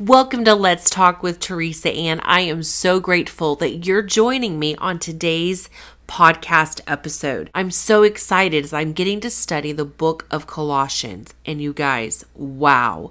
Welcome 0.00 0.44
to 0.44 0.54
Let's 0.54 0.90
Talk 0.90 1.24
with 1.24 1.40
Teresa 1.40 1.90
Ann. 1.90 2.20
I 2.20 2.42
am 2.42 2.62
so 2.62 3.00
grateful 3.00 3.56
that 3.56 3.84
you're 3.84 4.00
joining 4.00 4.56
me 4.56 4.76
on 4.76 5.00
today's 5.00 5.68
podcast 6.06 6.80
episode. 6.86 7.50
I'm 7.52 7.72
so 7.72 8.04
excited 8.04 8.62
as 8.62 8.72
I'm 8.72 8.92
getting 8.92 9.18
to 9.18 9.28
study 9.28 9.72
the 9.72 9.84
book 9.84 10.24
of 10.30 10.46
Colossians. 10.46 11.34
And 11.44 11.60
you 11.60 11.72
guys, 11.72 12.24
wow. 12.36 13.10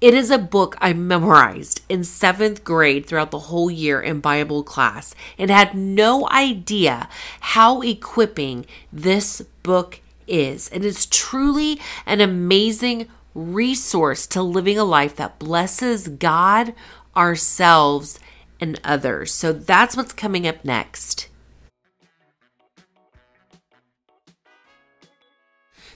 It 0.00 0.14
is 0.14 0.30
a 0.30 0.38
book 0.38 0.74
I 0.80 0.94
memorized 0.94 1.82
in 1.90 2.02
seventh 2.02 2.64
grade 2.64 3.04
throughout 3.04 3.30
the 3.30 3.38
whole 3.38 3.70
year 3.70 4.00
in 4.00 4.20
Bible 4.20 4.62
class 4.62 5.14
and 5.36 5.50
had 5.50 5.74
no 5.74 6.26
idea 6.30 7.10
how 7.40 7.82
equipping 7.82 8.64
this 8.90 9.42
book 9.62 10.00
is. 10.26 10.70
And 10.70 10.82
it's 10.82 11.04
truly 11.04 11.78
an 12.06 12.22
amazing 12.22 13.08
resource 13.34 14.26
to 14.28 14.42
living 14.42 14.78
a 14.78 14.84
life 14.84 15.16
that 15.16 15.38
blesses 15.38 16.08
God, 16.08 16.74
ourselves, 17.16 18.18
and 18.60 18.80
others. 18.84 19.32
So 19.32 19.52
that's 19.52 19.96
what's 19.96 20.12
coming 20.12 20.46
up 20.46 20.64
next. 20.64 21.28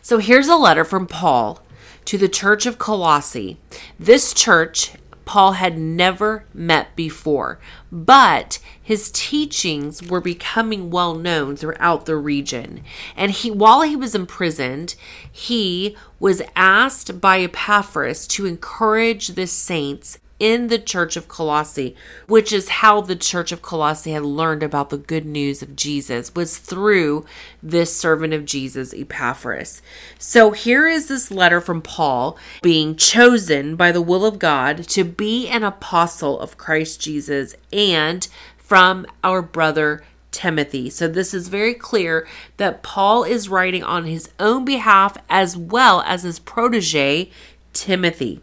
So 0.03 0.19
here's 0.19 0.49
a 0.49 0.57
letter 0.57 0.85
from 0.85 1.07
Paul 1.07 1.63
to 2.05 2.17
the 2.17 2.29
church 2.29 2.67
of 2.67 2.79
Colossae. 2.79 3.59
This 3.99 4.33
church 4.33 4.93
Paul 5.27 5.53
had 5.53 5.77
never 5.77 6.47
met 6.55 6.97
before, 6.97 7.59
but 7.93 8.61
his 8.81 9.11
teachings 9.11 10.03
were 10.03 10.21
becoming 10.21 10.89
well 10.89 11.15
known 11.15 11.57
throughout 11.57 12.07
the 12.07 12.17
region. 12.17 12.83
And 13.17 13.33
he 13.33 13.51
while 13.51 13.83
he 13.83 13.97
was 13.97 14.15
imprisoned, 14.15 14.95
he 15.31 15.97
was 16.21 16.41
asked 16.55 17.21
by 17.21 17.41
Epaphras 17.41 18.27
to 18.29 18.47
encourage 18.47 19.29
the 19.29 19.49
saints 19.49 20.19
in 20.39 20.69
the 20.69 20.79
church 20.79 21.17
of 21.17 21.29
Colossae, 21.29 21.97
which 22.27 22.53
is 22.53 22.69
how 22.69 23.01
the 23.01 23.17
church 23.17 23.53
of 23.53 23.63
Colossae 23.63 24.13
had 24.13 24.23
learned 24.23 24.63
about 24.63 24.91
the 24.91 24.99
good 24.99 25.25
news 25.25 25.63
of 25.63 25.77
Jesus, 25.77 26.35
was 26.35 26.59
through 26.59 27.25
this 27.63 27.97
servant 27.97 28.35
of 28.35 28.45
Jesus, 28.45 28.93
Epaphras. 28.93 29.81
So 30.19 30.51
here 30.51 30.87
is 30.87 31.09
this 31.09 31.31
letter 31.31 31.61
from 31.61 31.83
Paul 31.83 32.39
being 32.63 32.97
chosen 32.97 33.77
by 33.77 33.93
the 33.93 34.03
will 34.03 34.27
of 34.27 34.39
God 34.39 34.85
to 34.89 35.05
be 35.05 35.49
an 35.49 35.65
apostle 35.65 36.39
of 36.41 36.59
Christ 36.59 37.01
Jesus 37.01 37.55
and 37.73 38.27
from 38.59 39.07
our 39.25 39.41
brother 39.41 40.03
Timothy. 40.33 40.91
So 40.91 41.09
this 41.09 41.33
is 41.33 41.49
very 41.49 41.73
clear 41.73 42.29
that 42.59 42.83
Paul 42.83 43.25
is 43.25 43.49
writing 43.49 43.83
on 43.83 44.05
his 44.05 44.29
own 44.39 44.67
behalf 44.67 45.17
as 45.31 45.57
well 45.57 46.03
as 46.03 46.25
his 46.25 46.39
protege, 46.39 47.31
Timothy. 47.73 48.43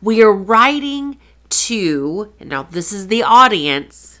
We 0.00 0.22
are 0.22 0.32
writing 0.32 1.18
to, 1.50 2.32
now 2.40 2.62
this 2.64 2.92
is 2.92 3.08
the 3.08 3.22
audience, 3.22 4.20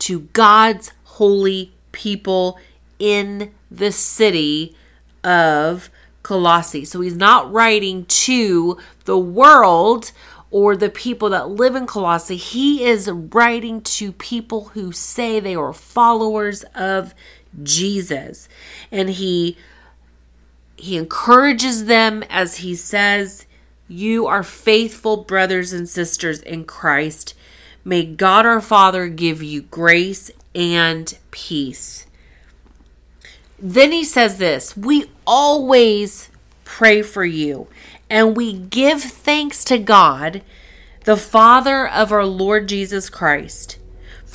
to 0.00 0.20
God's 0.20 0.92
holy 1.04 1.72
people 1.92 2.58
in 2.98 3.52
the 3.70 3.92
city 3.92 4.76
of 5.24 5.90
Colossae. 6.22 6.84
So 6.84 7.00
he's 7.00 7.16
not 7.16 7.52
writing 7.52 8.04
to 8.06 8.78
the 9.04 9.18
world 9.18 10.12
or 10.50 10.76
the 10.76 10.90
people 10.90 11.30
that 11.30 11.50
live 11.50 11.74
in 11.74 11.86
Colossae. 11.86 12.36
He 12.36 12.84
is 12.84 13.10
writing 13.10 13.80
to 13.82 14.12
people 14.12 14.66
who 14.66 14.92
say 14.92 15.38
they 15.38 15.54
are 15.54 15.72
followers 15.72 16.64
of 16.74 17.14
Jesus. 17.62 18.48
And 18.90 19.10
he 19.10 19.56
he 20.76 20.96
encourages 20.96 21.86
them 21.86 22.22
as 22.28 22.56
he 22.56 22.74
says 22.74 23.46
you 23.88 24.26
are 24.26 24.42
faithful 24.42 25.18
brothers 25.18 25.72
and 25.72 25.88
sisters 25.88 26.40
in 26.40 26.64
Christ. 26.64 27.34
May 27.84 28.04
God 28.04 28.44
our 28.44 28.60
Father 28.60 29.08
give 29.08 29.42
you 29.42 29.62
grace 29.62 30.30
and 30.54 31.16
peace. 31.30 32.06
Then 33.58 33.92
he 33.92 34.04
says 34.04 34.38
this 34.38 34.76
We 34.76 35.10
always 35.26 36.30
pray 36.64 37.02
for 37.02 37.24
you, 37.24 37.68
and 38.10 38.36
we 38.36 38.52
give 38.52 39.02
thanks 39.02 39.64
to 39.64 39.78
God, 39.78 40.42
the 41.04 41.16
Father 41.16 41.88
of 41.88 42.12
our 42.12 42.26
Lord 42.26 42.68
Jesus 42.68 43.08
Christ. 43.08 43.78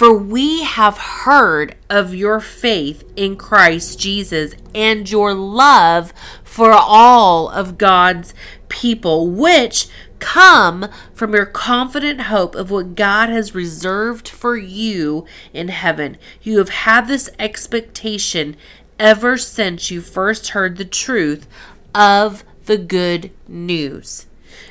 For 0.01 0.17
we 0.17 0.63
have 0.63 0.97
heard 0.97 1.75
of 1.87 2.15
your 2.15 2.39
faith 2.39 3.03
in 3.15 3.35
Christ 3.35 3.99
Jesus 3.99 4.55
and 4.73 5.07
your 5.07 5.35
love 5.35 6.11
for 6.43 6.71
all 6.71 7.49
of 7.49 7.77
God's 7.77 8.33
people, 8.71 9.27
which 9.27 9.87
come 10.19 10.87
from 11.13 11.33
your 11.33 11.45
confident 11.45 12.21
hope 12.21 12.55
of 12.55 12.71
what 12.71 12.95
God 12.95 13.29
has 13.29 13.53
reserved 13.53 14.29
for 14.29 14.55
you 14.55 15.25
in 15.53 15.67
heaven. 15.67 16.17
You 16.41 16.57
have 16.59 16.69
had 16.69 17.07
this 17.07 17.29
expectation 17.37 18.55
ever 18.97 19.37
since 19.37 19.91
you 19.91 20.01
first 20.01 20.49
heard 20.49 20.77
the 20.77 20.85
truth 20.85 21.47
of 21.93 22.43
the 22.65 22.77
good 22.77 23.31
news. 23.47 24.25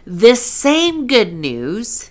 This 0.07 0.45
same 0.45 1.07
good 1.07 1.33
news 1.35 2.11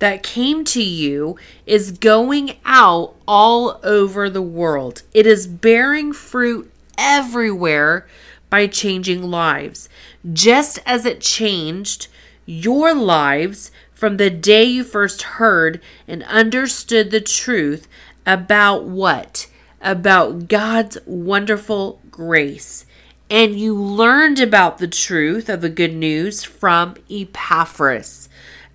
that 0.00 0.22
came 0.22 0.64
to 0.64 0.82
you 0.82 1.36
is 1.66 1.92
going 1.92 2.56
out 2.64 3.14
all 3.26 3.78
over 3.84 4.28
the 4.28 4.42
world. 4.42 5.02
It 5.12 5.26
is 5.26 5.46
bearing 5.46 6.12
fruit 6.12 6.72
everywhere 6.96 8.06
by 8.50 8.66
changing 8.66 9.30
lives, 9.30 9.88
just 10.32 10.78
as 10.86 11.04
it 11.04 11.20
changed 11.20 12.08
your 12.46 12.94
lives 12.94 13.70
from 13.92 14.16
the 14.16 14.30
day 14.30 14.64
you 14.64 14.84
first 14.84 15.22
heard 15.22 15.80
and 16.06 16.22
understood 16.24 17.10
the 17.10 17.20
truth 17.20 17.88
about 18.24 18.84
what? 18.84 19.48
About 19.80 20.48
God's 20.48 20.98
wonderful 21.04 22.00
grace. 22.10 22.86
And 23.30 23.58
you 23.58 23.74
learned 23.74 24.40
about 24.40 24.78
the 24.78 24.88
truth 24.88 25.48
of 25.48 25.60
the 25.60 25.68
good 25.68 25.94
news 25.94 26.44
from 26.44 26.94
Epaphras, 27.10 28.28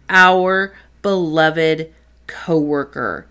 our 0.10 0.76
beloved 1.02 1.92
co 2.28 2.60
worker. 2.60 3.28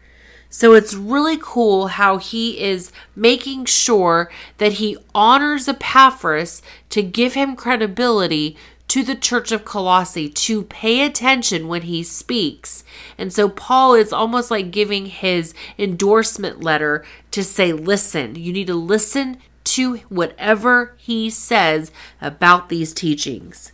So 0.55 0.75
it's 0.75 0.93
really 0.93 1.39
cool 1.41 1.87
how 1.87 2.19
he 2.19 2.61
is 2.61 2.93
making 3.17 3.65
sure 3.65 4.31
that 4.59 4.75
he 4.75 4.99
honors 5.15 5.67
Epaphras 5.67 6.61
to 6.91 7.03
give 7.03 7.33
him 7.33 7.57
credibility 7.57 8.59
to 8.89 9.03
the 9.03 9.15
church 9.15 9.51
of 9.51 9.65
Colossae 9.65 10.29
to 10.29 10.65
pay 10.65 11.03
attention 11.07 11.69
when 11.69 11.83
he 11.83 12.03
speaks. 12.03 12.85
And 13.17 13.33
so 13.33 13.49
Paul 13.49 13.95
is 13.95 14.13
almost 14.13 14.51
like 14.51 14.71
giving 14.71 15.07
his 15.07 15.55
endorsement 15.79 16.63
letter 16.63 17.03
to 17.31 17.43
say, 17.43 17.73
listen, 17.73 18.35
you 18.35 18.53
need 18.53 18.67
to 18.67 18.75
listen 18.75 19.39
to 19.65 19.97
whatever 20.11 20.95
he 20.99 21.31
says 21.31 21.91
about 22.21 22.69
these 22.69 22.93
teachings. 22.93 23.73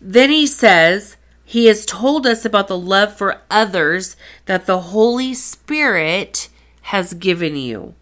Then 0.00 0.30
he 0.30 0.48
says, 0.48 1.16
he 1.52 1.66
has 1.66 1.84
told 1.84 2.26
us 2.26 2.46
about 2.46 2.66
the 2.66 2.78
love 2.78 3.14
for 3.14 3.42
others 3.50 4.16
that 4.46 4.64
the 4.64 4.80
Holy 4.80 5.34
Spirit 5.34 6.48
has 6.80 7.12
given 7.12 7.56
you. 7.56 7.92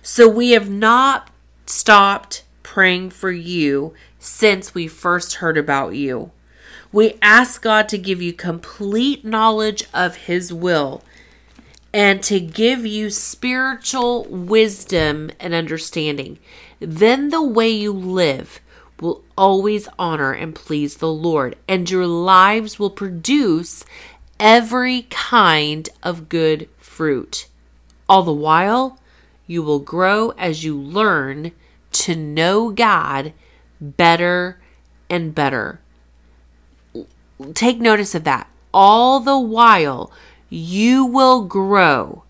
So 0.00 0.26
we 0.26 0.52
have 0.52 0.70
not 0.70 1.28
stopped 1.66 2.44
praying 2.62 3.10
for 3.10 3.30
you 3.30 3.92
since 4.18 4.72
we 4.72 4.88
first 4.88 5.34
heard 5.34 5.58
about 5.58 5.94
you. 5.94 6.30
We 6.90 7.18
ask 7.20 7.60
God 7.60 7.86
to 7.90 7.98
give 7.98 8.22
you 8.22 8.32
complete 8.32 9.26
knowledge 9.26 9.84
of 9.92 10.16
His 10.16 10.50
will 10.50 11.04
and 11.92 12.22
to 12.22 12.40
give 12.40 12.86
you 12.86 13.10
spiritual 13.10 14.24
wisdom 14.24 15.30
and 15.38 15.52
understanding. 15.52 16.38
Then 16.80 17.28
the 17.28 17.42
way 17.42 17.68
you 17.68 17.92
live 17.92 18.62
will 19.00 19.22
always 19.36 19.88
honor 19.98 20.32
and 20.32 20.54
please 20.54 20.96
the 20.96 21.12
Lord, 21.12 21.56
and 21.68 21.88
your 21.88 22.06
lives 22.06 22.78
will 22.78 22.90
produce 22.90 23.84
every 24.40 25.02
kind 25.10 25.88
of 26.02 26.28
good 26.28 26.68
fruit. 26.78 27.48
All 28.08 28.22
the 28.22 28.32
while, 28.32 28.98
you 29.46 29.62
will 29.62 29.78
grow 29.78 30.30
as 30.30 30.64
you 30.64 30.76
learn 30.76 31.52
to 31.92 32.14
know 32.14 32.70
God 32.70 33.32
better 33.80 34.60
and 35.08 35.34
better. 35.34 35.80
Take 37.54 37.78
notice 37.78 38.14
of 38.14 38.24
that. 38.24 38.48
All 38.72 39.20
the 39.20 39.38
while, 39.38 40.12
you 40.50 41.04
will 41.04 41.44
grow 41.44 42.24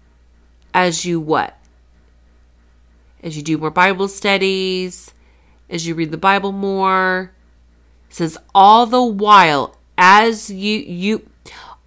as 0.74 1.04
you 1.04 1.18
what? 1.20 1.56
As 3.22 3.36
you 3.36 3.42
do 3.42 3.58
more 3.58 3.70
Bible 3.70 4.08
studies, 4.08 5.12
as 5.70 5.86
you 5.86 5.94
read 5.94 6.10
the 6.10 6.16
Bible 6.16 6.52
more. 6.52 7.32
It 8.08 8.14
says 8.14 8.38
all 8.54 8.86
the 8.86 9.04
while 9.04 9.76
as 9.96 10.50
you 10.50 10.78
you 10.78 11.28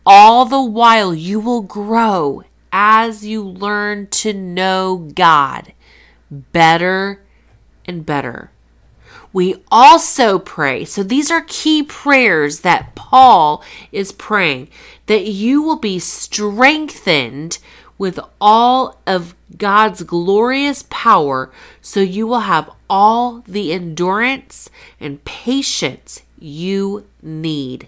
all 0.06 0.46
the 0.46 0.62
while 0.62 1.14
you 1.14 1.40
will 1.40 1.62
grow 1.62 2.44
as 2.72 3.26
you 3.26 3.44
learn 3.44 4.08
to 4.08 4.34
know 4.34 5.10
God 5.14 5.74
better 6.30 7.24
and 7.86 8.06
better. 8.06 8.52
We 9.34 9.64
also 9.72 10.40
pray. 10.40 10.84
So 10.84 11.04
these 11.04 11.32
are 11.32 11.46
key 11.48 11.84
prayers 11.84 12.62
that 12.62 12.96
Paul 12.96 13.64
is 13.92 14.12
praying 14.12 14.70
that 15.06 15.26
you 15.26 15.62
will 15.62 15.80
be 15.80 16.00
strengthened 16.00 17.60
with 18.02 18.20
all 18.42 19.00
of 19.06 19.36
God's 19.60 20.02
glorious 20.02 20.84
power 20.90 21.52
so 21.82 22.00
you 22.00 22.26
will 22.26 22.40
have 22.40 22.68
all 22.90 23.44
the 23.48 23.72
endurance 23.72 24.72
and 25.00 25.24
patience 25.24 26.24
you 26.40 27.06
need. 27.22 27.88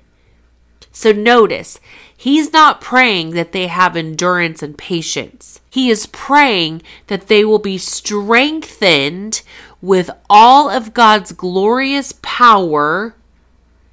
So 0.92 1.12
notice, 1.13 1.80
he's 2.15 2.54
not 2.54 2.80
praying 2.80 3.31
that 3.31 3.54
they 3.54 3.65
have 3.65 3.98
endurance 3.98 4.62
and 4.62 4.77
patience. 4.77 5.62
He 5.68 5.89
is 5.89 6.06
praying 6.06 6.83
that 7.07 7.25
they 7.25 7.44
will 7.44 7.57
be 7.57 7.80
strengthened 7.80 9.42
with 9.81 10.12
all 10.30 10.69
of 10.69 10.94
God's 10.94 11.31
glorious 11.31 12.13
power. 12.21 13.15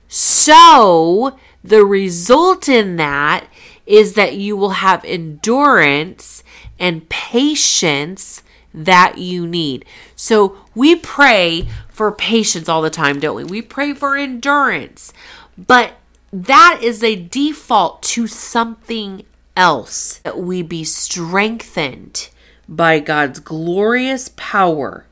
So 0.07 1.39
the 1.65 1.83
result 1.87 2.69
in 2.69 2.97
that 2.97 3.47
is 3.91 4.15
that 4.15 4.37
you 4.37 4.57
will 4.57 4.71
have 4.71 5.05
endurance 5.05 6.45
and 6.79 7.09
patience 7.09 8.45
that 8.73 9.19
you 9.19 9.45
need. 9.45 9.85
So 10.15 10.57
we 10.77 10.95
pray 10.95 11.69
for 11.89 12.13
patience 12.13 12.69
all 12.69 12.83
the 12.83 12.89
time, 12.89 13.19
don't 13.19 13.35
we? 13.35 13.43
We 13.43 13.63
pray 13.63 13.93
for 13.93 14.17
endurance. 14.17 15.13
But 15.59 15.95
that 16.33 16.79
is 16.81 17.03
a 17.03 17.17
default 17.17 18.01
to 18.05 18.29
something 18.29 19.25
else. 19.57 20.19
That 20.19 20.39
we 20.39 20.63
be 20.63 20.85
strengthened 20.85 22.31
by 22.69 23.01
God's 23.01 23.41
glorious 23.41 24.31
power. 24.37 25.07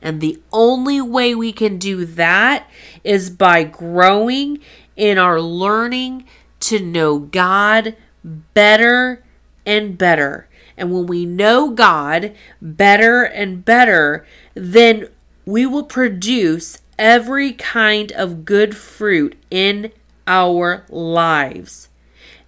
And 0.00 0.22
the 0.22 0.40
only 0.50 1.02
way 1.02 1.34
we 1.34 1.52
can 1.52 1.76
do 1.76 2.06
that 2.06 2.70
is 3.04 3.28
by 3.28 3.64
growing 3.64 4.60
in 4.96 5.18
our 5.18 5.42
learning 5.42 6.24
to 6.60 6.80
know 6.80 7.18
God 7.18 7.94
better 8.24 9.22
and 9.66 9.96
better. 9.96 10.48
And 10.76 10.92
when 10.92 11.06
we 11.06 11.24
know 11.24 11.70
God 11.70 12.34
better 12.60 13.22
and 13.22 13.64
better, 13.64 14.26
then 14.54 15.08
we 15.46 15.66
will 15.66 15.84
produce 15.84 16.80
every 16.98 17.52
kind 17.52 18.10
of 18.12 18.44
good 18.44 18.76
fruit 18.76 19.36
in 19.50 19.92
our 20.26 20.84
lives. 20.88 21.88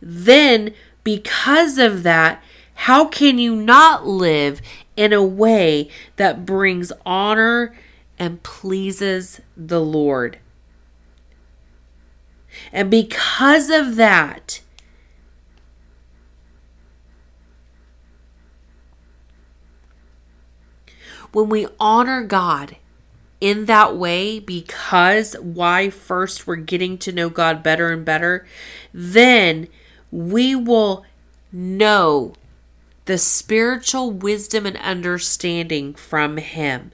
Then, 0.00 0.74
because 1.04 1.78
of 1.78 2.02
that, 2.02 2.42
how 2.74 3.06
can 3.06 3.38
you 3.38 3.56
not 3.56 4.06
live 4.06 4.60
in 4.96 5.12
a 5.12 5.22
way 5.22 5.88
that 6.16 6.46
brings 6.46 6.92
honor 7.04 7.76
and 8.18 8.42
pleases 8.42 9.40
the 9.56 9.80
Lord? 9.80 10.38
And 12.72 12.90
because 12.90 13.70
of 13.70 13.96
that, 13.96 14.60
when 21.36 21.50
we 21.50 21.66
honor 21.78 22.22
God 22.22 22.76
in 23.42 23.66
that 23.66 23.94
way 23.94 24.38
because 24.38 25.34
why 25.34 25.90
first 25.90 26.46
we're 26.46 26.56
getting 26.56 26.96
to 26.96 27.12
know 27.12 27.28
God 27.28 27.62
better 27.62 27.90
and 27.90 28.06
better, 28.06 28.46
then 28.94 29.68
we 30.10 30.56
will 30.56 31.04
know 31.52 32.32
the 33.04 33.18
spiritual 33.18 34.12
wisdom 34.12 34.64
and 34.64 34.78
understanding 34.78 35.92
from 35.92 36.38
Him. 36.38 36.92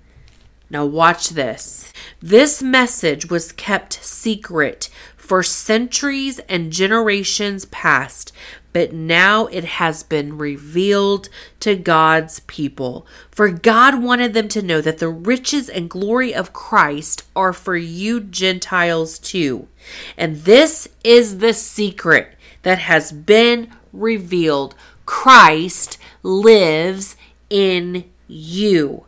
Now, 0.68 0.86
watch 0.86 1.28
this. 1.28 1.92
This 2.18 2.60
message 2.60 3.30
was 3.30 3.52
kept 3.52 3.92
secret 4.02 4.88
for 5.16 5.44
centuries 5.44 6.40
and 6.48 6.72
generations 6.72 7.66
past, 7.66 8.32
but 8.72 8.92
now 8.92 9.46
it 9.46 9.64
has 9.64 10.02
been 10.02 10.38
revealed 10.38 11.28
to 11.60 11.76
God's 11.76 12.40
people. 12.40 13.06
For 13.30 13.50
God 13.50 14.02
wanted 14.02 14.34
them 14.34 14.48
to 14.48 14.62
know 14.62 14.80
that 14.80 14.98
the 14.98 15.08
riches 15.08 15.68
and 15.68 15.90
glory 15.90 16.34
of 16.34 16.52
Christ 16.52 17.24
are 17.36 17.52
for 17.52 17.76
you 17.76 18.20
Gentiles 18.20 19.18
too. 19.18 19.68
And 20.16 20.36
this 20.44 20.88
is 21.04 21.38
the 21.38 21.52
secret 21.52 22.36
that 22.62 22.78
has 22.78 23.12
been 23.12 23.72
revealed 23.92 24.74
Christ 25.04 25.98
lives 26.22 27.16
in 27.50 28.10
you. 28.26 29.04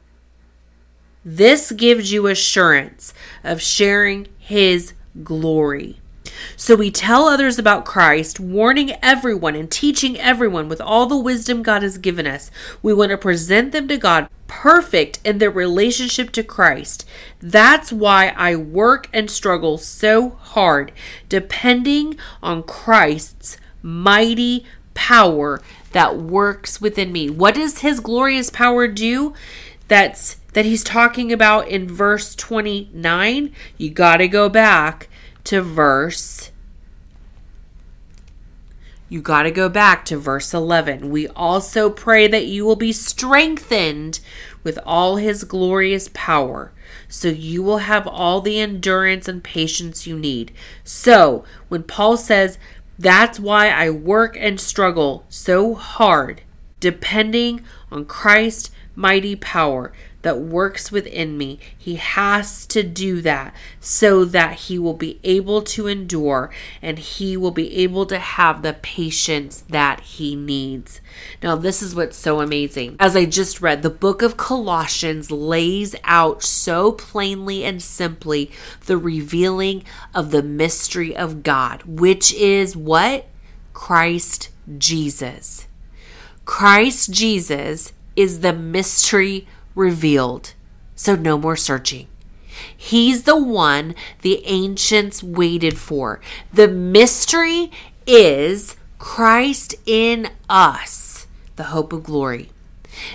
This 1.25 1.73
gives 1.73 2.13
you 2.13 2.27
assurance 2.27 3.15
of 3.43 3.63
sharing 3.63 4.29
his 4.39 4.93
glory. 5.23 6.01
So 6.57 6.77
we 6.77 6.91
tell 6.91 7.27
others 7.27 7.59
about 7.59 7.85
Christ, 7.85 8.41
warning 8.41 8.93
everyone 9.03 9.55
and 9.55 9.71
teaching 9.71 10.19
everyone 10.19 10.69
with 10.69 10.81
all 10.81 11.07
the 11.07 11.17
wisdom 11.17 11.63
God 11.63 11.83
has 11.83 11.99
given 11.99 12.27
us. 12.27 12.51
We 12.83 12.95
want 12.95 13.11
to 13.11 13.19
present 13.19 13.73
them 13.73 13.89
to 13.89 13.97
God 13.97 14.29
perfect 14.47 15.19
in 15.25 15.39
their 15.39 15.51
relationship 15.51 16.31
to 16.33 16.43
Christ. 16.43 17.07
That's 17.41 17.93
why 17.93 18.33
I 18.37 18.57
work 18.57 19.09
and 19.13 19.31
struggle 19.31 19.79
so 19.79 20.31
hard, 20.31 20.93
depending 21.29 22.17
on 22.43 22.63
Christ's 22.63 23.59
mighty 23.83 24.65
power 24.95 25.61
that 25.93 26.17
works 26.17 26.81
within 26.81 27.13
me. 27.13 27.29
What 27.29 27.57
does 27.57 27.81
his 27.81 28.01
glorious 28.01 28.49
power 28.51 28.89
do? 28.89 29.35
That's 29.89 30.37
that 30.55 30.65
he's 30.65 30.85
talking 30.85 31.33
about 31.33 31.69
in 31.69 31.89
verse 31.89 32.35
29. 32.35 33.53
You 33.77 33.91
got 33.91 34.19
to 34.19 34.29
go 34.29 34.49
back 34.49 35.09
to 35.45 35.61
verse 35.61 36.51
you 39.09 39.21
got 39.21 39.43
to 39.43 39.51
go 39.51 39.69
back 39.69 40.05
to 40.07 40.17
verse 40.17 40.53
11. 40.53 41.11
We 41.11 41.29
also 41.29 41.91
pray 41.91 42.27
that 42.27 42.47
you 42.47 42.65
will 42.65 42.75
be 42.75 42.93
strengthened 42.93 44.19
with 44.65 44.79
all 44.85 45.17
his 45.17 45.45
glorious 45.45 46.11
power, 46.15 46.73
so 47.07 47.29
you 47.29 47.63
will 47.63 47.79
have 47.79 48.09
all 48.09 48.41
the 48.41 48.59
endurance 48.59 49.29
and 49.29 49.45
patience 49.45 50.07
you 50.07 50.19
need. 50.19 50.53
So, 50.83 51.45
when 51.69 51.85
Paul 51.85 52.17
says, 52.17 52.59
That's 52.99 53.39
why 53.39 53.69
I 53.69 53.91
work 53.91 54.37
and 54.37 54.59
struggle 54.59 55.27
so 55.29 55.75
hard, 55.75 56.41
depending 56.81 57.63
on 57.93 58.07
Christ's 58.07 58.71
mighty 58.97 59.37
power, 59.37 59.93
that 60.25 60.41
works 60.41 60.91
within 60.91 61.39
me. 61.39 61.61
He 61.77 61.97
has 61.97 62.67
to 62.67 62.83
do 62.83 63.21
that 63.21 63.55
so 63.79 64.25
that 64.25 64.55
he 64.55 64.79
will 64.79 64.95
be 64.95 65.21
able 65.23 65.63
to 65.63 65.87
endure 65.87 66.51
and 66.83 66.99
he 66.99 67.37
will 67.37 67.51
be 67.51 67.77
able 67.77 68.07
to 68.07 68.19
have 68.19 68.63
the 68.63 68.73
patience 68.73 69.63
that 69.69 70.01
he 70.01 70.35
needs. 70.35 71.01
Now, 71.43 71.57
this 71.57 71.83
is 71.83 71.95
what's 71.95 72.17
so 72.17 72.41
amazing. 72.41 72.97
As 72.99 73.15
I 73.15 73.27
just 73.27 73.61
read, 73.61 73.83
the 73.83 73.91
book 73.91 74.23
of 74.23 74.39
Colossians 74.39 75.31
lays 75.31 75.95
out 76.05 76.43
so 76.43 76.93
plainly 76.93 77.63
and 77.63 77.83
simply 77.83 78.51
the 78.87 78.97
revealing 78.97 79.85
of 80.15 80.31
the 80.31 80.43
mystery 80.43 81.15
of 81.15 81.43
God, 81.43 81.83
which 81.83 82.33
is 82.33 82.75
what? 82.75 83.27
Christ 83.75 84.49
Jesus. 84.79 85.67
Christ 86.47 87.11
Jesus 87.11 87.93
is 88.17 88.41
the 88.41 88.53
mystery 88.53 89.47
revealed. 89.75 90.55
So 90.95 91.17
no 91.17 91.39
more 91.39 91.57
searching. 91.57 92.09
He's 92.77 93.25
the 93.25 93.37
one 93.37 93.95
the 94.23 94.45
ancients 94.47 95.23
waited 95.23 95.79
for. 95.79 96.21
The 96.53 96.69
mystery 96.69 97.71
is 98.07 98.77
Christ 98.99 99.75
in 99.87 100.31
us, 100.49 101.27
the 101.57 101.65
hope 101.65 101.93
of 101.93 102.05
glory. 102.05 102.51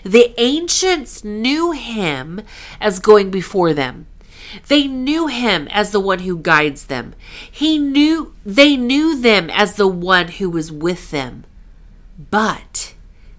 The 0.03 0.33
ancients 0.37 1.23
knew 1.23 1.71
him 1.71 2.41
as 2.81 2.99
going 2.99 3.31
before 3.31 3.73
them. 3.73 4.07
They 4.67 4.87
knew 4.87 5.27
him 5.27 5.67
as 5.69 5.91
the 5.91 5.99
one 5.99 6.19
who 6.19 6.37
guides 6.37 6.85
them. 6.85 7.13
He 7.49 7.77
knew 7.77 8.33
they 8.45 8.75
knew 8.75 9.19
them 9.19 9.49
as 9.49 9.75
the 9.75 9.87
one 9.87 10.27
who 10.27 10.49
was 10.49 10.71
with 10.71 11.11
them. 11.11 11.45
But 12.31 12.93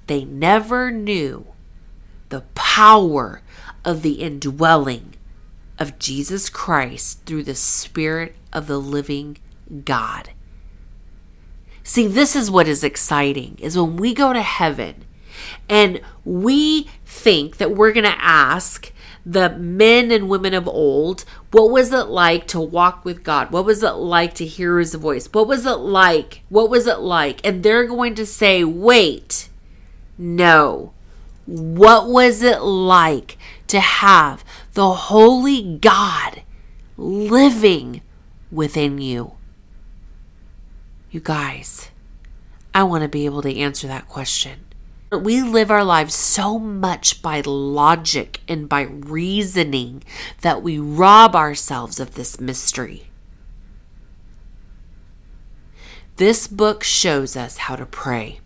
they 0.06 0.24
never 0.24 0.90
knew 0.90 1.46
the 2.30 2.42
power 2.54 3.42
of 3.84 4.02
the 4.02 4.14
indwelling 4.14 5.14
of 5.78 5.98
Jesus 5.98 6.48
Christ 6.48 7.24
through 7.26 7.44
the 7.44 7.54
Spirit 7.54 8.34
of 8.52 8.66
the 8.66 8.78
living 8.78 9.38
God. 9.84 10.30
See, 11.82 12.06
this 12.06 12.36
is 12.36 12.50
what 12.50 12.68
is 12.68 12.84
exciting 12.84 13.56
is 13.60 13.76
when 13.76 13.96
we 13.96 14.14
go 14.14 14.32
to 14.32 14.42
heaven 14.42 15.04
and 15.68 16.00
we 16.24 16.88
think 17.04 17.56
that 17.56 17.74
we're 17.74 17.92
going 17.92 18.04
to 18.04 18.24
ask 18.24 18.92
the 19.24 19.50
men 19.50 20.10
and 20.10 20.28
women 20.28 20.54
of 20.54 20.68
old, 20.68 21.24
what 21.50 21.70
was 21.70 21.92
it 21.92 22.06
like 22.06 22.46
to 22.48 22.60
walk 22.60 23.04
with 23.04 23.22
God? 23.22 23.50
What 23.50 23.64
was 23.64 23.82
it 23.82 23.92
like 23.92 24.34
to 24.34 24.46
hear 24.46 24.78
his 24.78 24.94
voice? 24.94 25.28
What 25.32 25.48
was 25.48 25.66
it 25.66 25.78
like? 25.78 26.42
What 26.48 26.70
was 26.70 26.86
it 26.86 27.00
like? 27.00 27.44
And 27.44 27.62
they're 27.62 27.86
going 27.86 28.14
to 28.14 28.26
say, 28.26 28.64
wait, 28.64 29.48
no, 30.16 30.92
what 31.50 32.06
was 32.06 32.42
it 32.42 32.62
like 32.62 33.36
to 33.66 33.80
have 33.80 34.44
the 34.74 34.92
holy 34.92 35.78
God 35.78 36.42
living 36.96 38.02
within 38.52 38.98
you? 38.98 39.32
You 41.10 41.18
guys, 41.18 41.90
I 42.72 42.84
want 42.84 43.02
to 43.02 43.08
be 43.08 43.24
able 43.24 43.42
to 43.42 43.56
answer 43.56 43.88
that 43.88 44.08
question. 44.08 44.60
We 45.10 45.42
live 45.42 45.72
our 45.72 45.82
lives 45.82 46.14
so 46.14 46.56
much 46.56 47.20
by 47.20 47.42
logic 47.44 48.42
and 48.46 48.68
by 48.68 48.82
reasoning 48.82 50.04
that 50.42 50.62
we 50.62 50.78
rob 50.78 51.34
ourselves 51.34 51.98
of 51.98 52.14
this 52.14 52.40
mystery. 52.40 53.08
This 56.14 56.46
book 56.46 56.84
shows 56.84 57.36
us 57.36 57.56
how 57.56 57.74
to 57.74 57.86
pray. 57.86 58.38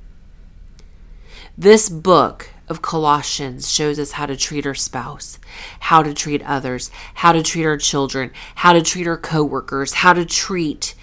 This 1.59 1.91
book 1.91 2.54
of 2.69 2.83
Colossians 2.83 3.71
shows 3.71 3.99
us 3.99 4.13
how 4.13 4.27
to 4.27 4.37
treat 4.37 4.67
our 4.67 4.75
spouse, 4.75 5.39
how 5.81 6.03
to 6.03 6.15
treat 6.15 6.43
others, 6.43 6.91
how 7.15 7.33
to 7.33 7.43
treat 7.43 7.65
our 7.65 7.77
children, 7.77 8.31
how 8.57 8.73
to 8.73 8.83
treat 8.83 9.07
our 9.07 9.19
coworkers, 9.19 9.95
how 9.95 10.13
to 10.13 10.25
treat 10.25 10.95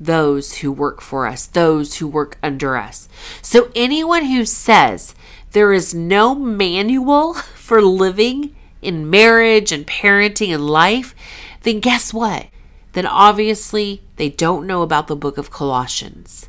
those 0.00 0.58
who 0.58 0.70
work 0.72 1.00
for 1.00 1.26
us, 1.26 1.46
those 1.46 1.96
who 1.96 2.08
work 2.08 2.38
under 2.42 2.76
us. 2.76 3.08
So, 3.40 3.70
anyone 3.74 4.24
who 4.24 4.44
says 4.44 5.14
there 5.52 5.72
is 5.72 5.94
no 5.94 6.34
manual 6.34 7.34
for 7.54 7.80
living 7.80 8.54
in 8.82 9.08
marriage 9.08 9.72
and 9.72 9.86
parenting 9.86 10.52
and 10.52 10.66
life, 10.66 11.14
then 11.62 11.80
guess 11.80 12.12
what? 12.12 12.48
Then 12.92 13.06
obviously 13.06 14.02
they 14.16 14.28
don't 14.28 14.66
know 14.66 14.82
about 14.82 15.06
the 15.06 15.16
book 15.16 15.38
of 15.38 15.50
Colossians. 15.50 16.48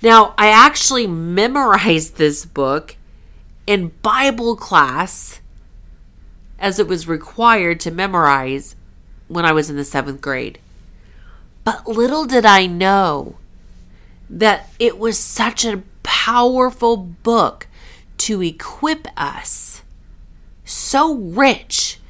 Now, 0.00 0.34
I 0.38 0.48
actually 0.48 1.06
memorized 1.06 2.16
this 2.16 2.44
book 2.44 2.96
in 3.68 3.92
Bible 4.00 4.56
class 4.56 5.42
as 6.58 6.78
it 6.78 6.88
was 6.88 7.06
required 7.06 7.78
to 7.78 7.90
memorize 7.90 8.74
when 9.28 9.44
I 9.44 9.52
was 9.52 9.68
in 9.68 9.76
the 9.76 9.84
seventh 9.84 10.22
grade. 10.22 10.58
But 11.64 11.86
little 11.86 12.24
did 12.24 12.46
I 12.46 12.64
know 12.64 13.36
that 14.30 14.70
it 14.78 14.98
was 14.98 15.18
such 15.18 15.66
a 15.66 15.82
powerful 16.02 16.96
book 16.96 17.66
to 18.16 18.42
equip 18.42 19.06
us, 19.18 19.82
so 20.64 21.14
rich 21.14 22.00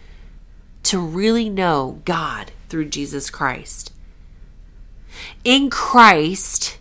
to 0.85 1.01
really 1.01 1.49
know 1.49 2.01
God 2.05 2.53
through 2.69 2.89
Jesus 2.89 3.31
Christ. 3.31 3.93
In 5.43 5.71
Christ 5.71 6.79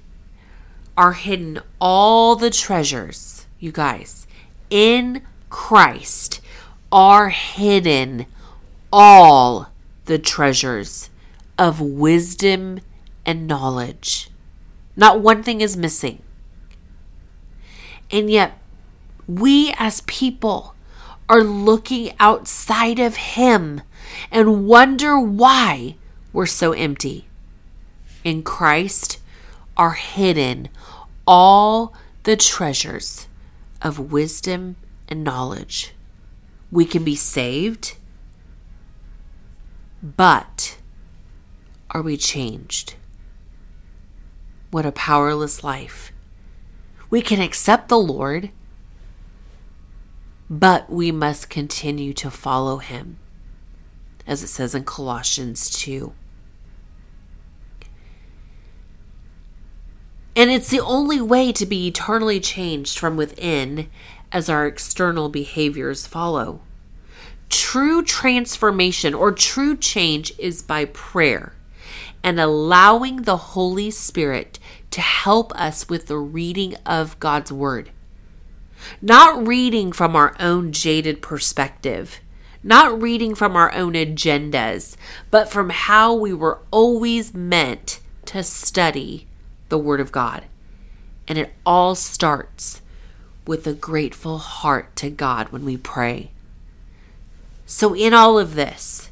are 0.95 1.13
hidden 1.13 1.61
all 1.81 2.35
the 2.35 2.51
treasures, 2.51 3.47
you 3.59 3.71
guys. 3.71 4.26
In 4.69 5.21
Christ 5.49 6.41
are 6.91 7.29
hidden 7.29 8.25
all 8.91 9.69
the 10.05 10.19
treasures 10.19 11.09
of 11.57 11.79
wisdom 11.79 12.79
and 13.25 13.47
knowledge. 13.47 14.29
Not 14.95 15.21
one 15.21 15.43
thing 15.43 15.61
is 15.61 15.77
missing. 15.77 16.21
And 18.11 18.29
yet, 18.29 18.57
we 19.27 19.73
as 19.77 20.01
people 20.01 20.75
are 21.29 21.43
looking 21.43 22.13
outside 22.19 22.99
of 22.99 23.15
Him 23.15 23.81
and 24.31 24.67
wonder 24.67 25.19
why 25.19 25.95
we're 26.31 26.45
so 26.45 26.71
empty. 26.71 27.27
In 28.23 28.43
Christ 28.43 29.19
are 29.75 29.93
hidden 29.93 30.69
all 31.25 31.93
the 32.23 32.35
treasures 32.35 33.27
of 33.81 34.11
wisdom 34.11 34.75
and 35.07 35.23
knowledge. 35.23 35.93
We 36.71 36.85
can 36.85 37.03
be 37.03 37.15
saved, 37.15 37.95
but 40.01 40.77
are 41.91 42.01
we 42.01 42.17
changed? 42.17 42.95
What 44.71 44.85
a 44.85 44.91
powerless 44.91 45.63
life. 45.63 46.11
We 47.09 47.21
can 47.21 47.39
accept 47.39 47.87
the 47.87 47.97
Lord, 47.97 48.51
but 50.49 50.89
we 50.89 51.11
must 51.11 51.49
continue 51.49 52.13
to 52.13 52.29
follow 52.29 52.77
him, 52.77 53.17
as 54.25 54.43
it 54.43 54.47
says 54.47 54.75
in 54.75 54.83
Colossians 54.83 55.69
2. 55.69 56.13
And 60.37 60.51
it's 60.51 60.69
the 60.69 60.79
only 60.81 61.19
way 61.19 61.51
to 61.51 61.65
be 61.65 61.87
eternally 61.87 62.39
changed 62.39 62.99
from 62.99 63.17
within 63.17 63.89
as 64.31 64.49
our 64.49 64.67
external 64.67 65.29
behaviors 65.29 66.05
follow. 66.05 66.61
True 67.49 68.03
transformation 68.03 69.15
or 69.15 69.31
true 69.31 69.75
change 69.75 70.31
is 70.37 70.61
by 70.61 70.85
prayer 70.85 71.53
and 72.23 72.39
allowing 72.39 73.23
the 73.23 73.37
Holy 73.37 73.89
Spirit 73.89 74.59
to 74.91 75.01
help 75.01 75.51
us 75.59 75.89
with 75.89 76.05
the 76.05 76.19
reading 76.19 76.75
of 76.85 77.19
God's 77.19 77.51
Word. 77.51 77.89
Not 79.01 79.47
reading 79.47 79.91
from 79.91 80.15
our 80.15 80.35
own 80.39 80.71
jaded 80.71 81.19
perspective, 81.23 82.19
not 82.61 83.01
reading 83.01 83.33
from 83.33 83.55
our 83.55 83.73
own 83.73 83.93
agendas, 83.93 84.97
but 85.31 85.49
from 85.49 85.71
how 85.71 86.13
we 86.13 86.31
were 86.31 86.59
always 86.69 87.33
meant 87.33 88.01
to 88.25 88.43
study 88.43 89.25
the 89.69 89.77
Word 89.77 89.99
of 89.99 90.11
God. 90.11 90.45
And 91.27 91.37
it 91.37 91.53
all 91.65 91.95
starts 91.95 92.81
with 93.45 93.65
a 93.67 93.73
grateful 93.73 94.37
heart 94.37 94.95
to 94.97 95.09
God 95.09 95.49
when 95.49 95.65
we 95.65 95.77
pray. 95.77 96.31
So, 97.65 97.93
in 97.93 98.13
all 98.13 98.39
of 98.39 98.55
this, 98.55 99.09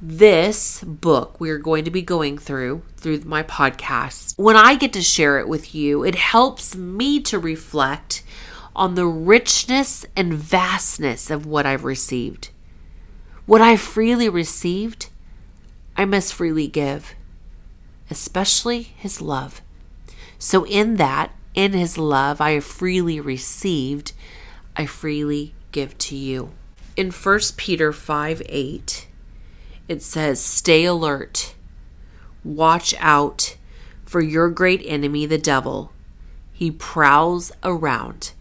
this 0.00 0.82
book 0.84 1.40
we're 1.40 1.58
going 1.58 1.84
to 1.84 1.90
be 1.90 2.02
going 2.02 2.38
through 2.38 2.80
through 2.96 3.18
my 3.22 3.42
podcast 3.42 4.38
when 4.38 4.54
i 4.54 4.76
get 4.76 4.92
to 4.92 5.02
share 5.02 5.40
it 5.40 5.48
with 5.48 5.74
you 5.74 6.04
it 6.04 6.14
helps 6.14 6.76
me 6.76 7.18
to 7.18 7.36
reflect 7.36 8.22
on 8.76 8.94
the 8.94 9.06
richness 9.06 10.06
and 10.14 10.32
vastness 10.32 11.30
of 11.30 11.46
what 11.46 11.66
i've 11.66 11.82
received 11.82 12.50
what 13.44 13.60
i 13.60 13.76
freely 13.76 14.28
received 14.28 15.08
i 15.96 16.04
must 16.04 16.32
freely 16.32 16.68
give 16.68 17.16
especially 18.10 18.82
his 18.82 19.20
love 19.20 19.60
so 20.38 20.64
in 20.66 20.96
that 20.96 21.32
in 21.54 21.72
his 21.72 21.98
love 21.98 22.40
i 22.40 22.52
have 22.52 22.64
freely 22.64 23.20
received 23.20 24.12
i 24.76 24.86
freely 24.86 25.54
give 25.72 25.96
to 25.98 26.16
you 26.16 26.50
in 26.96 27.10
1 27.10 27.40
peter 27.56 27.92
5 27.92 28.42
8 28.46 29.08
it 29.88 30.02
says, 30.02 30.38
Stay 30.40 30.84
alert, 30.84 31.54
watch 32.44 32.94
out 32.98 33.56
for 34.04 34.20
your 34.20 34.50
great 34.50 34.82
enemy, 34.84 35.24
the 35.24 35.38
devil. 35.38 35.92
He 36.52 36.70
prowls 36.70 37.50
around 37.64 38.32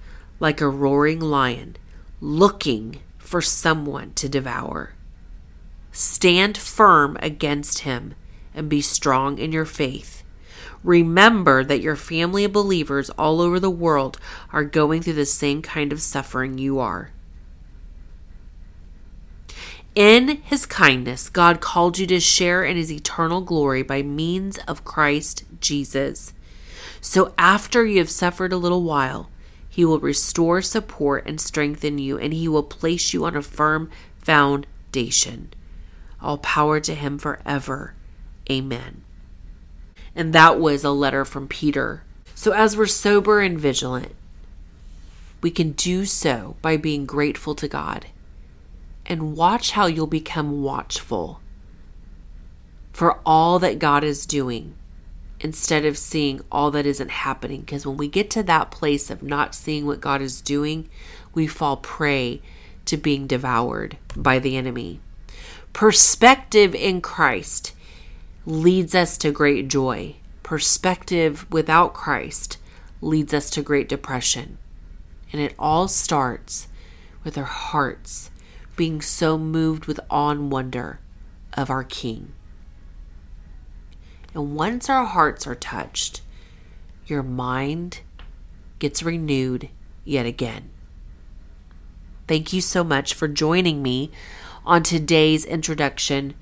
like 0.41 0.59
a 0.59 0.67
roaring 0.67 1.21
lion, 1.21 1.77
looking 2.19 2.99
for 3.17 3.41
someone 3.41 4.11
to 4.15 4.27
devour. 4.27 4.93
Stand 5.91 6.57
firm 6.57 7.17
against 7.21 7.79
him 7.79 8.13
and 8.57 8.67
be 8.67 8.81
strong 8.81 9.37
in 9.37 9.51
your 9.51 9.65
faith. 9.65 10.23
Remember 10.83 11.63
that 11.63 11.81
your 11.81 11.95
family 11.95 12.43
of 12.43 12.51
believers 12.51 13.09
all 13.11 13.41
over 13.41 13.59
the 13.59 13.69
world 13.69 14.19
are 14.51 14.63
going 14.63 15.01
through 15.01 15.13
the 15.13 15.25
same 15.25 15.61
kind 15.61 15.91
of 15.91 16.01
suffering 16.01 16.57
you 16.57 16.79
are. 16.79 17.11
In 19.95 20.41
his 20.43 20.67
kindness, 20.67 21.27
God 21.27 21.59
called 21.59 21.97
you 21.97 22.05
to 22.07 22.19
share 22.19 22.63
in 22.63 22.77
his 22.77 22.91
eternal 22.91 23.41
glory 23.41 23.81
by 23.81 24.03
means 24.03 24.59
of 24.67 24.85
Christ 24.85 25.43
Jesus. 25.59 26.33
So 27.01 27.33
after 27.37 27.83
you 27.83 27.97
have 27.97 28.09
suffered 28.09 28.53
a 28.53 28.57
little 28.57 28.83
while, 28.83 29.29
he 29.67 29.83
will 29.83 29.99
restore, 29.99 30.61
support, 30.61 31.25
and 31.25 31.41
strengthen 31.41 31.97
you, 31.97 32.17
and 32.17 32.31
he 32.33 32.47
will 32.47 32.63
place 32.63 33.11
you 33.11 33.25
on 33.25 33.35
a 33.35 33.41
firm 33.41 33.89
foundation. 34.19 35.51
All 36.21 36.37
power 36.37 36.79
to 36.79 36.95
him 36.95 37.17
forever. 37.17 37.95
Amen. 38.49 39.03
And 40.15 40.33
that 40.33 40.59
was 40.59 40.83
a 40.83 40.91
letter 40.91 41.25
from 41.25 41.47
Peter. 41.47 42.03
So 42.33 42.51
as 42.51 42.77
we're 42.77 42.87
sober 42.87 43.41
and 43.41 43.59
vigilant, 43.59 44.15
we 45.41 45.51
can 45.51 45.71
do 45.71 46.05
so 46.05 46.55
by 46.61 46.77
being 46.77 47.05
grateful 47.05 47.55
to 47.55 47.67
God 47.67 48.07
and 49.05 49.35
watch 49.35 49.71
how 49.71 49.85
you'll 49.85 50.07
become 50.07 50.61
watchful 50.61 51.39
for 52.91 53.19
all 53.25 53.59
that 53.59 53.79
God 53.79 54.03
is 54.03 54.25
doing 54.25 54.75
instead 55.39 55.85
of 55.85 55.97
seeing 55.97 56.41
all 56.51 56.71
that 56.71 56.85
isn't 56.85 57.11
happening. 57.11 57.61
Because 57.61 57.85
when 57.85 57.97
we 57.97 58.07
get 58.07 58.29
to 58.31 58.43
that 58.43 58.71
place 58.71 59.09
of 59.09 59.21
not 59.21 59.53
seeing 59.53 59.85
what 59.85 60.01
God 60.01 60.21
is 60.21 60.41
doing, 60.41 60.89
we 61.33 61.45
fall 61.47 61.77
prey 61.77 62.41
to 62.85 62.97
being 62.97 63.27
devoured 63.27 63.97
by 64.15 64.39
the 64.39 64.57
enemy. 64.57 64.99
Perspective 65.73 66.73
in 66.73 67.01
Christ 67.01 67.73
leads 68.47 68.95
us 68.95 69.17
to 69.17 69.29
great 69.29 69.67
joy. 69.67 70.15
Perspective 70.41 71.45
without 71.51 71.93
Christ 71.93 72.57
leads 73.01 73.33
us 73.33 73.49
to 73.49 73.61
great 73.61 73.89
depression. 73.89 74.57
And 75.33 75.41
it 75.41 75.53
all 75.59 75.89
starts 75.89 76.69
with 77.25 77.37
our 77.37 77.43
hearts 77.43 78.31
being 78.77 79.01
so 79.01 79.37
moved 79.37 79.85
with 79.85 79.99
awe 80.09 80.29
and 80.29 80.49
wonder 80.49 81.01
of 81.55 81.69
our 81.69 81.83
King. 81.83 82.31
And 84.33 84.55
once 84.55 84.89
our 84.89 85.03
hearts 85.03 85.45
are 85.45 85.55
touched, 85.55 86.21
your 87.05 87.23
mind 87.23 87.99
gets 88.79 89.03
renewed 89.03 89.67
yet 90.05 90.25
again. 90.25 90.69
Thank 92.29 92.53
you 92.53 92.61
so 92.61 92.85
much 92.85 93.13
for 93.13 93.27
joining 93.27 93.83
me 93.83 94.09
on 94.65 94.83
today's 94.83 95.43
introduction 95.43 96.33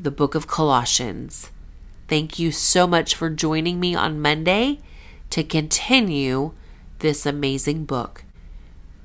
the 0.00 0.10
book 0.12 0.36
of 0.36 0.46
Colossians. 0.46 1.50
Thank 2.06 2.38
you 2.38 2.52
so 2.52 2.86
much 2.86 3.16
for 3.16 3.28
joining 3.28 3.80
me 3.80 3.96
on 3.96 4.22
Monday 4.22 4.78
to 5.30 5.42
continue 5.42 6.52
this 7.00 7.26
amazing 7.26 7.84
book. 7.84 8.22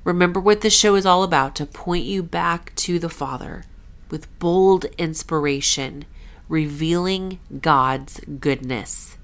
Remember 0.04 0.38
what 0.38 0.60
this 0.60 0.76
show 0.76 0.94
is 0.94 1.04
all 1.04 1.24
about 1.24 1.56
to 1.56 1.66
point 1.66 2.04
you 2.04 2.22
back 2.22 2.72
to 2.76 3.00
the 3.00 3.08
Father 3.08 3.64
with 4.08 4.38
bold 4.38 4.84
inspiration, 4.96 6.04
revealing 6.48 7.40
God's 7.60 8.20
goodness. 8.38 9.16